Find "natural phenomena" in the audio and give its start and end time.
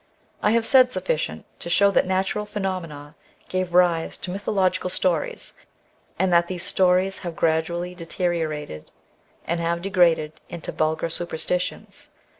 2.07-3.13